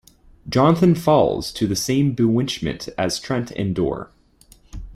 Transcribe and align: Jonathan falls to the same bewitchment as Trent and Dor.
Jonathan 0.49 0.95
falls 0.95 1.51
to 1.53 1.67
the 1.67 1.75
same 1.75 2.13
bewitchment 2.13 2.89
as 2.97 3.19
Trent 3.19 3.51
and 3.51 3.75
Dor. 3.75 4.11